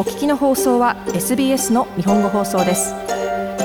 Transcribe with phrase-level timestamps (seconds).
[0.00, 2.94] お聞きの放送は SBS の日本語放送です。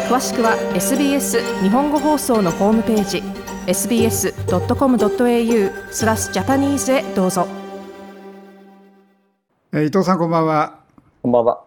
[0.10, 3.24] 詳しくは SBS 日本語放送のホームページ
[3.68, 4.34] sbs.com.au
[5.94, 7.48] スラスジャパニーズへどうぞ。
[9.72, 10.82] 伊藤さんこんばんは。
[11.22, 11.64] こんばんは。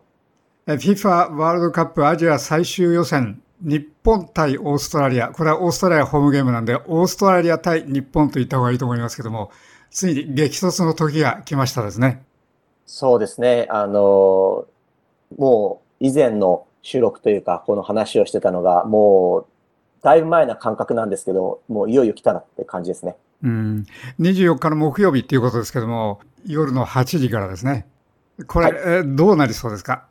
[0.66, 5.28] FIFA ワールドカップアジア最終予選日本対オーストラリア。
[5.30, 9.50] これはオーストラリアホームゲームなんでオーストラリア対日本と言った方がいいと思いますけども
[9.90, 12.27] ついに激突の時が来ましたですね
[12.88, 13.68] そうですね。
[13.70, 14.66] あの、
[15.36, 19.46] もう以前の収録というか、この話をしてたのが、もう、
[20.02, 23.16] だいぶ前な感覚なんですけど、もういよいよ来たなって感じですね。
[23.44, 23.86] うん。
[24.18, 27.86] 24日の木曜日っていうことですけども、夜の8時からですね。
[28.46, 30.06] これ、はい、どうなりそうですか？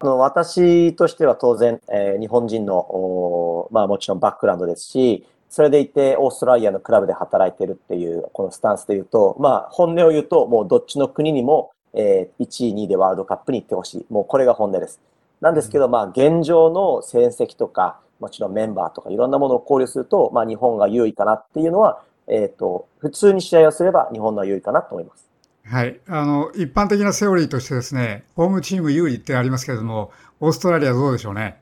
[0.00, 14.06] あの私としては当然、えー、日本人のまあ、もちろんバックグラウンドですし、それでいてオーストラリアのクラブで働いてるっていうこのスタンスで言うと、まあ、本音を言うと、もうどっちの国にもえー、1位、2位でワールドカップに行ってほしい。
[14.10, 15.00] もうこれが本音です。
[15.40, 25.28] なんですけど、まあ、現状の成績とか、もちろんメンバーとかいろんなものを考慮すると、まあ、日本が優位かなっていうのは、えっ、ー、と、普通に試合をすれば日本の優位かなと思います。
[25.64, 26.00] はい。
[26.08, 31.60] あの、一般的なセオリーとしてですね、ホームチーム有利ってありますけれども、オーストラリアどうでしょうね？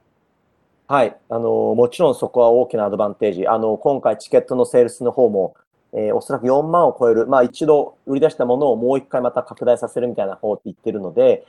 [0.86, 1.16] はい。
[1.28, 3.46] あの、もちろんそこは大きなアドバンテージ。
[3.48, 5.56] あの、今回チケットのセールスの方も、
[5.92, 11.46] えー、おそらく4万を超える、まあ一度売り出したものをもう一回また拡大させるみたいな方って言ってるので、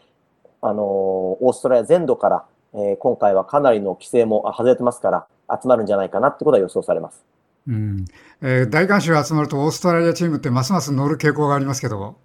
[0.62, 7.24] あのー、オーストラリア全土から、えー、今回はかなりの規制も外れてますから、集まるんじゃないかなってことは予想されます。
[7.68, 8.06] うん
[8.42, 12.16] えー、大観衆が集まるとオーストラリアチームってますます乗る傾向がありますけど。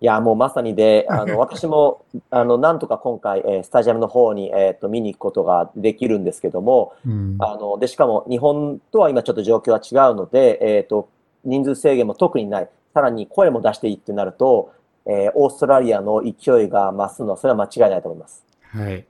[0.00, 11.08] いや、もうまさにで、 あの、私も、あの、なんとか今回、えー、スタジアムの方に、えっ、ー、と、見に行くことができるんですけども、うん、あの、で、しかも日本とは今ちょっと状況は違うので、えっ、ー、と、
[11.46, 14.72] 人数制限も特にない、さらに声も出していいってなると、
[15.06, 18.44] えー、オーストラリアの勢いが増すのは、それは間違いないと思います。
[18.60, 19.06] はい。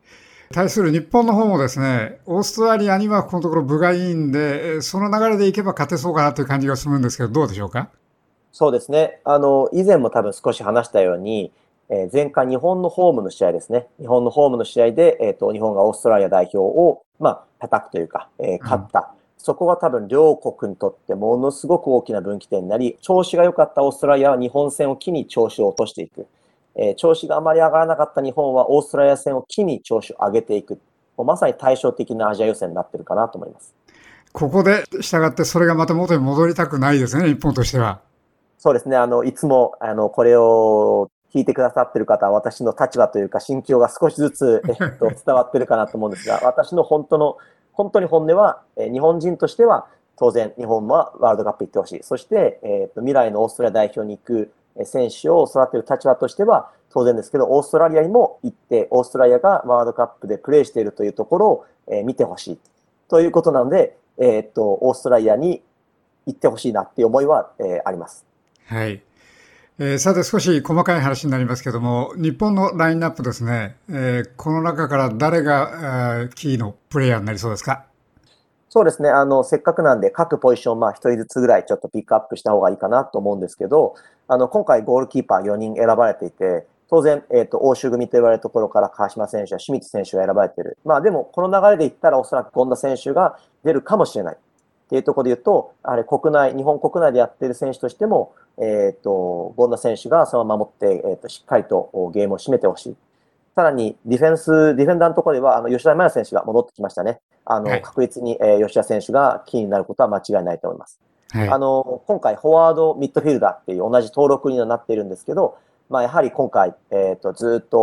[0.53, 7.89] 対する日本の方もですね、オーストラリアにはこのところ分がいいんで、その流れでいけば勝てそうかなという感じがするんですけど、どうでしょうか？
[8.53, 9.21] そうですね。
[9.25, 11.53] あの、以前も多分少し話したように、
[11.89, 13.87] えー、前回日本のホームの試合ですね。
[14.01, 19.16] 日本のホームの試合で、えっ、ー、と、日本がオーストラリア代表を、まあ、叩くというか、えー、勝った。
[19.39, 26.27] そこが多分両国にとってものすごく大きな分岐点になり、調子が良かったオーストラリアは日本戦を機に調子を落としていく。
[26.75, 30.79] えー、調子があまり上がらなかった日本はオーストラリア戦を機に調子を上げていく。
[31.17, 33.75] もうまさに対照的なアジア予選になってるかなと思います。
[34.33, 38.01] ここで従ってそれがまた元に戻りたくないですね、日本としては。
[38.59, 38.97] そうですね。
[38.97, 47.37] あの、いつも、あの、これを聞いてくださってる方は私の立場というか心境が少しずつ、えっと、 伝わってるかなと思うんですが、私の本当の
[47.77, 52.03] 本当に本音は、え日本人としては、当然日本はワールドカップ行ってほしい。
[52.03, 54.51] そして、えーと、未来のオーストラリア代表に行く
[54.85, 62.59] 選手を育てる立場としては、当然ですけど、オーストラリアにも行って、オーストラリアがワールドカップでプレーしているというところを、えー、見てほしい。
[63.09, 65.63] ということなので、えっ、と、オーストラリアに
[66.25, 68.25] 行ってほしいなっていう思いは、えー、あります。
[68.65, 69.03] はい。
[69.79, 77.85] えー、さて少し細かい話になりますけども、日本のラインナップですね、えー、この中から誰が、えー、キーのプレイヤーになりそうですか？
[78.71, 83.95] そうですね、あのせっかくなんで、各ポジション、まあ、1人ずつぐらいちょっとピックアップした方がいいかなと思うんですけど、
[84.29, 94.37] あの今回、ゴールキーパー4人選ばれていて、当然、えーと、欧州組と言われるところから川島選手や清水選手が選ばれている、まあ、でも、この流れでいったら、おそらく権田選手が出るかもしれない。
[94.87, 102.97] っていうところで言うと、あれ国内、日本国内でやっている選手としても、えっ、ー、と、権田選手がそのまま守って、えっ、ー、と、しっかりとゲームを締めてほしい。
[103.57, 107.21] さらに、ディフェンス、ディフェンダーのところでは、あの、吉田麻也選手が戻ってきましたね。
[107.45, 111.01] あの、はい、確実に、えー、吉田選手がキーになることは間違いないと思います。
[111.31, 115.59] はい、あの、今回、フォワード、ミッドフィルダーっていう同じ登録にはなっているんですけど、
[115.89, 117.79] まあ、やはり今回、えっ、ー、と、ずっと、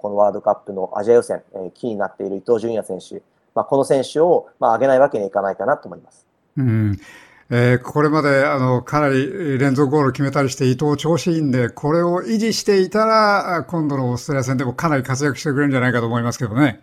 [0.04, 3.22] のワールドカップのアジア予選、えー、キーになっている伊東純也選手、
[3.54, 6.26] まあ、この選手を、まあ、上げないわけにはいかないかなと思います。
[6.56, 7.00] うん
[7.48, 16.80] えー、これまであのかなり連続ゴール決めたりして伊藤調子いいんで、これを維持していたら、今度のオーストラリア戦でもかなり活躍してくれるんじゃないかと思いますけどね。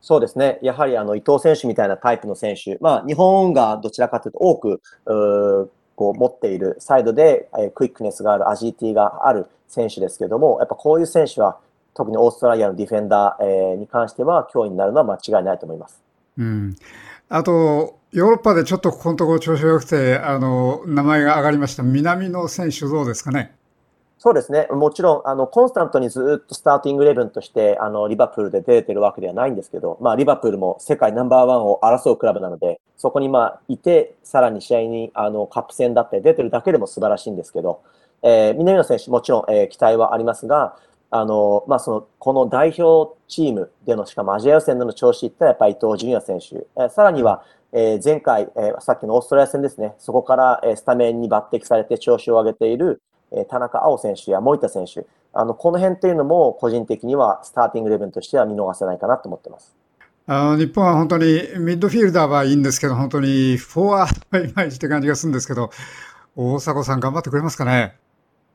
[0.00, 0.58] そうですね。
[0.62, 11.58] やはりあの伊藤選手みたいなタイプの選手、まあ日本がどちらかというと多く、うこう持っているサイドで、えー、クイックネスがある、アジリティがある選手ですけども、やっぱこういう選手は
[11.94, 16.02] 特にオーストラリアのディフェンダー、えー、に関しては脅威になるのは間違いないと思います。
[16.38, 16.76] うん。
[17.32, 21.84] あと、ヨーロッパでちょっとここのところ調子が良くて、あの、名前が上がりました。
[21.84, 23.54] 南の選手どうですかね？
[24.18, 24.66] そうですね。
[24.72, 37.80] もちろん、あの、コンスタントにずっとスターティングレブンとして、あの、リバプールで出てるわけではないんですけど、まあ、リバプールも世界ナンバーワンを争うクラブなので、そこにまあ、いて、さらに試合に、あの、カップ戦だって出てるだけでも素晴らしいんですけど、
[38.24, 40.76] えー、南野選手、もちろん、えー、期待はありますが、
[41.10, 47.42] あの、まあ、その、この代表チームでの、しかもアジア予選での調子いったら、やっぱり伊藤純也選手、えさらには、
[47.72, 53.02] えー、前回、えー、さっきのオーストラリア戦ですね、そこから、えー、スタメンに抜擢されて調子を上げている、
[53.32, 59.76] えー、田中碧選手や森田選手、あの、この辺っていうのも個人的にはスターティングレベルとしては見逃せないかなと思ってます。
[60.26, 61.24] あの日本は本当に
[61.58, 65.70] ミッドフィールダーはいいんですけど、本当にフォワードはいまいちって感じがするんですけど、
[66.36, 67.96] 大迫さん頑張ってくれますかね？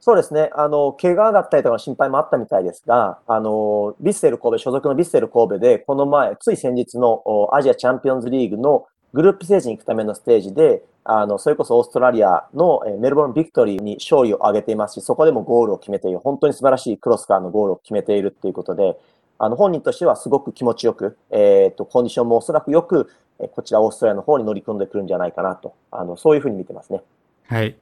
[0.05, 0.51] そうですね。
[0.53, 7.23] あの、怪我だったりとかの心配もあったみたいですが、あの、ビッセル神戸、所属のビッセル神戸で、この前、つい先日の
[7.53, 18.99] アジアチャンピオンズリーグのグループステージに行くためのステージで、あの、それこそオーストラリアのメルボルンビクトリーに勝利を挙げていますし、そこでもゴールを決めている、本当に素晴らしいクロスからのゴールを決めているっていうことで、
[19.39, 23.09] あの、本人としてはすごく気持ちよく、えっ、ー、と、コンディションもおそらくよく、
[23.53, 27.01] こちらオーストラリアの方に乗り込んでくるんじゃないかなと、あの、そういうふうに見てますね。
[27.47, 27.75] はい。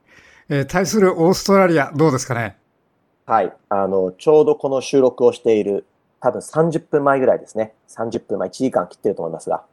[0.56, 2.56] えー、対するオーストラリア、どうですかね？
[3.26, 3.52] はい。
[3.70, 5.88] あの、ちょうどこの収録をしている、
[6.20, 7.74] 多分30分前ぐらいですね。
[7.90, 9.64] 30分前、1時間切ってると思いますが、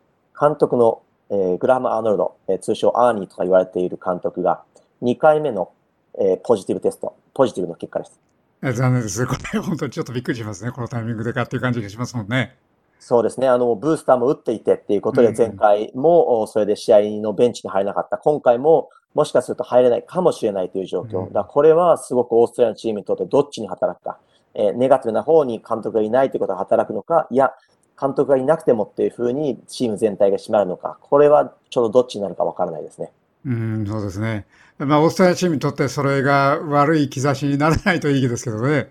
[0.41, 4.63] 監督の、えー、グラハム・アーノルド、えー、通称アーニーとか言われている監督が、
[5.03, 5.71] 2回目の、
[6.19, 8.19] えー、ポジティブテスト、ポジティブの結果です。
[8.73, 9.27] 残念です。
[9.27, 10.71] これ、本当にちょっとびっくりしますね。
[10.71, 12.57] このタイミングでかっていう感じがしますもんね。
[12.99, 13.49] そうですね。
[13.49, 18.17] あの、ブースターも打っていてっていうことで、前回も、それで試合のベンチに入れなかった。
[18.17, 21.33] 今回も、もしかすると入れないかもしれないという状況。
[21.33, 24.19] だこれはすごくオーストラリアのチームにとってどっちに働くか。
[24.55, 27.53] えー、ネガティブな方に監督がいないということが働くのか、いや、
[28.01, 30.99] 監督がいなくてもっていうふうにチーム全体が締まるのか。
[31.03, 33.13] これはちょうどどっちになるかわからないですね。
[33.47, 34.47] うん、そうですね。
[34.79, 38.91] まあ、オーストラリアチームにとってそれが悪い兆しにならないといいですけどね。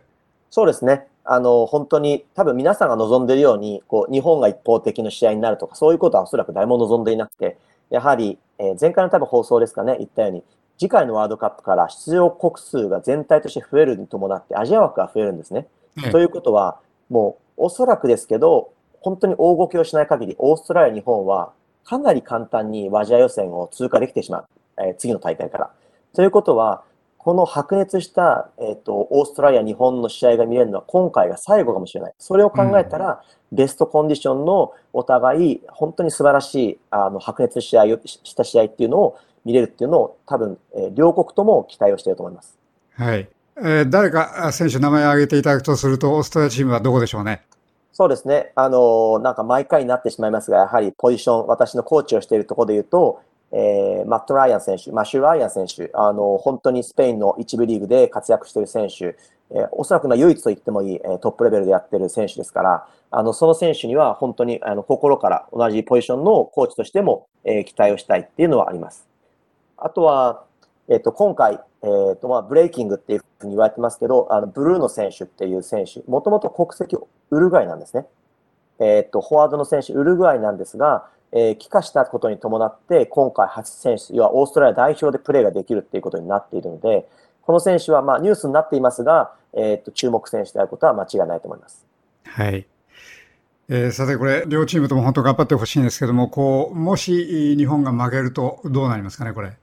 [0.52, 1.08] そうですね。
[1.24, 7.58] あの、本当に多分皆さんが望んでいるように、こう、日本が一方的な試合になるとか、そういうことはおそらく誰も望んでいなくて、
[7.90, 10.44] やはり、えー、前回の多分放送ですかね、言ったように、
[10.78, 15.68] 次回のワールドカップから出場国数が全体として増えるに伴ってアジア枠が増えるんですね。
[16.12, 16.80] ということは、
[17.10, 18.72] もうおそらくですけど、
[19.02, 21.54] 本当に大動きをしない限り、オーストラリア、日本は
[21.86, 24.46] かなり簡単にアジア予選を通過できてしまう。
[24.78, 25.72] えー、次の大会から。
[26.14, 26.84] ということは、
[27.30, 32.14] この白熱した、えっ、ー、と、オーストラリア、日本の試合が見れるのは今回が最後かもしれない。
[32.18, 33.22] それを考えたら、
[33.52, 42.58] うん、ベストコンディションのお互い、本当に素晴らしい、あの、白熱試合をした試合っていうのを見れるっていうのを、多分、えー、両国とも期待をしていると思います。
[42.94, 43.30] はい。
[43.58, 47.44] えー、誰か選手名前を挙げていただくとすると、オーストラリアチームはどこでしょうね？
[47.92, 48.54] そうですね。
[48.56, 53.22] あの、なんか毎回になってしまいますが、やはりポジション、私のコーチをしているところで言うと、
[53.52, 59.18] えー、マット・ライアン選手、マシュ・ライアン選手、あの、本当にスペインの一部リーグで活躍している選手、
[59.52, 69.08] えー、おそらくま唯一と言ってもいい、えー、トップレベルでやってる選手ですから、あの、その選手には本当にあの心から同じポジションのコーチとしても、えー、期待をしたいっていうのはあります。
[69.78, 70.44] あとは、
[70.88, 76.98] えっ、ー、と、今回、えっ、ー、と、まあ、ブレイキングっていうふうに言われてますけど、あの、ブルーノ選手っていう選手、もともと国籍
[77.30, 78.06] ウルグアイなんですね。
[78.80, 87.08] えっ、ー、と、フォワードの選手、ウルグアイなんですが、えー、帰化したことに伴って、今回初選手、要はオーストラリア代表でプレーができるっていうことになっているので、
[87.42, 91.86] この選手はまあニュースになっていますが、えっ、ー、と、注目選手であることは間違いないと思います。
[92.26, 92.66] はい。
[93.70, 99.54] えー、さてこれ、両チームとも本当頑張ってほしいんですけども、こう、もし日本が負けるとどうなりますかね、これ。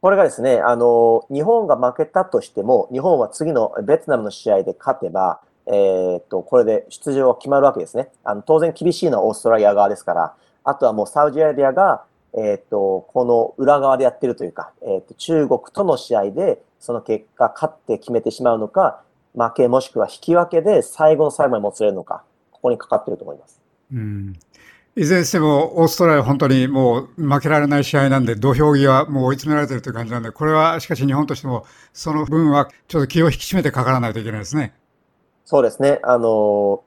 [0.00, 8.08] これがですね、あの、日本が負けたとしても、日本は次のベトナムの試合で勝てば、えっ、と、これで出場は決まるわけですね。
[8.24, 12.04] あの当然厳しいのはオーストラリア側ですから、あとはもうサウジアラビアが、
[12.34, 19.02] えっ、と、この裏側でやってるというか、えっ、と、中国との試合で、その結果、勝って決めてしまうのか、
[19.34, 23.60] 負けもしくは引き分けで最後の最後までもつれるのか、ここにかかってると思います。
[23.92, 24.38] うん
[24.94, 31.64] いずれにしても、オーストラリア本当にもう負けられない試合なんで、土俵際もう追い詰められてるという感じなんで、これはしかし日本としても、
[31.94, 34.74] その分はちょっと気を引き締めてかからないといけないですね。
[35.46, 35.98] そうですね。
[36.02, 36.82] あの、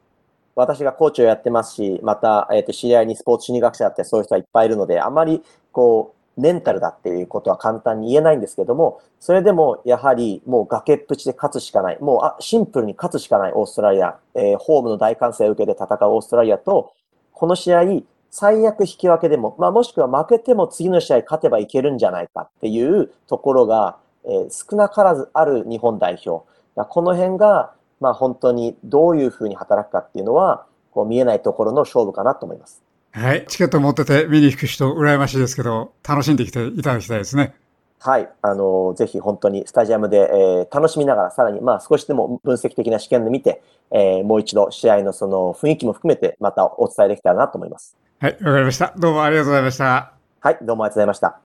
[0.56, 11.98] 私がコーチをやってますし、また、えっ、ー、と、知り合いにスポーツ心理学者だってそういう人はいっぱいいるので、あまり、こう、メンタルだっていうことは簡単に言えないんですけども、それでもやはりもう崖っぷちで勝つしかない。
[12.02, 14.18] もうあシンプルに勝つしかないオーストラリア。
[14.34, 16.94] えー、ホームの大歓声を受けて戦うオーストラリアと、
[17.32, 26.46] この試合、最悪引き分けでも、まあ、もしくは負けても次の試合勝てばいけるんじゃないかっていうところが、えー、少なからずある日本代表。
[26.76, 32.82] この辺が、まあ、本当にどういうふうに働くかっていうのは、こう見えないところの勝負かなと思います。
[33.12, 33.46] はい。
[33.48, 37.56] チケット持ってて見に行く人、羨ましいですけど、楽しんできていただきたいですね。
[38.00, 38.30] はい。
[38.42, 43.62] あの、ぜひ本当にスタジアムで、えー、楽しみながら、さらに、まあ少しでも分析的な試験で見て、
[43.92, 47.96] えー、もう一度試合のその雰囲気も含めて、またお伝えできたらなと思います。
[48.20, 48.34] はい。
[48.34, 48.94] わかりました。
[48.98, 50.14] どうもありがとうございました。
[50.42, 50.58] はい。
[50.62, 51.45] どうもありがとうございました。